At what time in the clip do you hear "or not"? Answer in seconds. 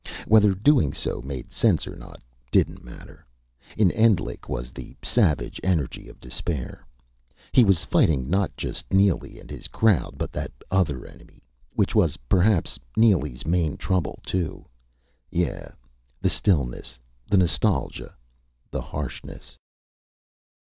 1.85-2.23